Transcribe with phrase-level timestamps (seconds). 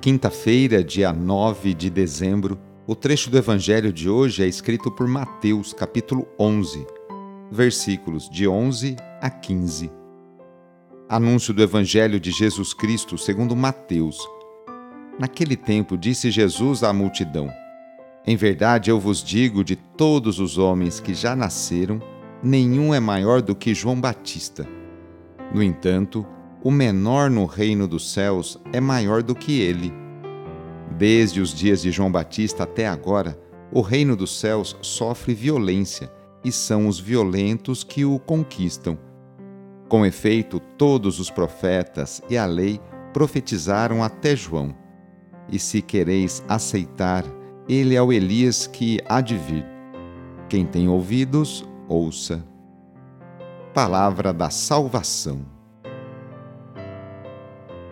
[0.00, 5.74] Quinta-feira, dia 9 de dezembro, o trecho do Evangelho de hoje é escrito por Mateus,
[5.74, 6.86] capítulo 11,
[7.52, 9.92] versículos de 11 a 15.
[11.06, 14.16] Anúncio do Evangelho de Jesus Cristo segundo Mateus.
[15.18, 17.52] Naquele tempo disse Jesus à multidão:
[18.26, 22.00] Em verdade eu vos digo, de todos os homens que já nasceram,
[22.42, 24.66] nenhum é maior do que João Batista.
[25.54, 26.26] No entanto,
[26.62, 29.92] o menor no reino dos céus é maior do que ele.
[30.98, 33.38] Desde os dias de João Batista até agora,
[33.72, 36.12] o reino dos céus sofre violência
[36.44, 38.98] e são os violentos que o conquistam.
[39.88, 42.80] Com efeito, todos os profetas e a lei
[43.12, 44.74] profetizaram até João.
[45.48, 47.24] E se quereis aceitar,
[47.68, 49.64] ele é o Elias que há de vir.
[50.48, 52.44] Quem tem ouvidos, ouça.
[53.72, 55.59] Palavra da salvação.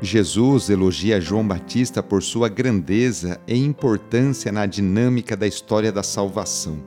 [0.00, 6.78] Jesus elogia João Batista por sua grandeza e importância na dinâmica da história da salvação.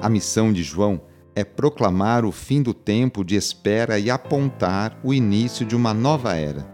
[0.00, 1.00] A missão de João
[1.36, 6.34] é proclamar o fim do tempo de espera e apontar o início de uma nova
[6.34, 6.68] era.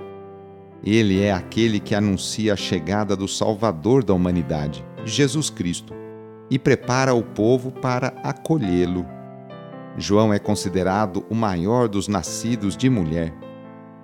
[0.83, 5.93] Ele é aquele que anuncia a chegada do Salvador da humanidade, Jesus Cristo,
[6.51, 9.05] e prepara o povo para acolhê-lo.
[9.99, 13.35] João é considerado o maior dos nascidos de mulher.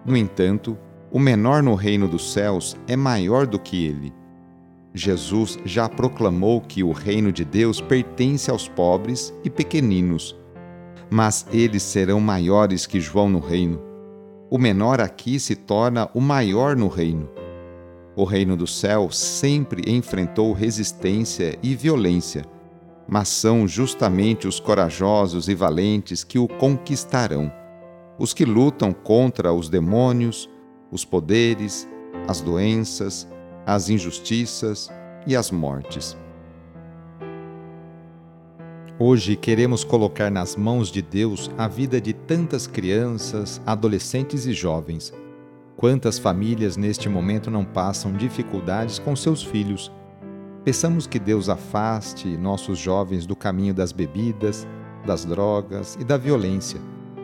[0.05, 0.77] No entanto,
[1.17, 4.13] o menor no reino dos céus é maior do que ele.
[4.93, 10.37] Jesus já proclamou que o reino de Deus pertence aos pobres e pequeninos,
[11.09, 13.81] mas eles serão maiores que João no reino.
[14.51, 17.31] O menor aqui se torna o maior no reino.
[18.15, 22.45] O reino do céu sempre enfrentou resistência e violência,
[23.09, 27.51] mas são justamente os corajosos e valentes que o conquistarão,
[28.19, 30.47] os que lutam contra os demônios,
[30.91, 31.89] os poderes,
[32.29, 33.27] as doenças,
[33.67, 34.91] as injustiças
[35.27, 36.17] e as mortes.
[38.99, 45.13] Hoje queremos colocar nas mãos de Deus a vida de tantas crianças, adolescentes e jovens.
[45.77, 49.93] Quantas famílias neste momento não passam dificuldades com seus filhos?
[50.65, 54.67] Peçamos que Deus afaste nossos jovens do caminho das bebidas,
[55.05, 56.81] das drogas e da violência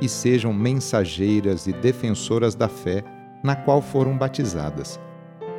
[0.00, 3.04] e sejam mensageiras e defensoras da fé
[3.42, 4.98] na qual foram batizadas.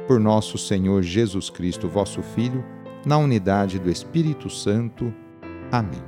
[0.07, 2.63] Por nosso Senhor Jesus Cristo, vosso Filho,
[3.05, 5.13] na unidade do Espírito Santo.
[5.71, 6.01] Amém.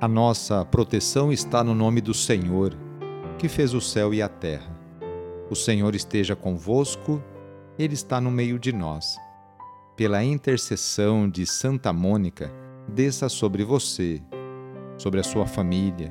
[0.00, 2.76] A nossa proteção está no nome do Senhor,
[3.38, 4.74] que fez o céu e a terra.
[5.50, 7.22] O Senhor esteja convosco,
[7.78, 9.16] Ele está no meio de nós.
[9.96, 12.50] Pela intercessão de Santa Mônica,
[12.88, 14.20] desça sobre você,
[14.98, 16.10] sobre a sua família,